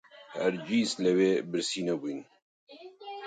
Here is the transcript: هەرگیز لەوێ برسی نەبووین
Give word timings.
هەرگیز 0.39 0.91
لەوێ 1.03 1.31
برسی 1.49 1.81
نەبووین 1.87 2.21